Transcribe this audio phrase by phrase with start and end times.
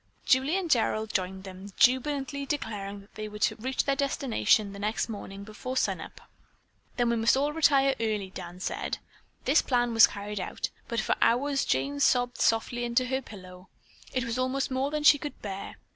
[0.25, 4.79] Julie and Gerald joined them, jubilantly declaring that they were to reach their destination the
[4.79, 6.21] next morning before sun up.
[6.97, 8.97] "Then we must all retire early," Dan said.
[9.45, 13.69] This plan was carried out, but for hours Jane sobbed softly into her pillow.
[14.11, 15.75] It was almost more than she could bear.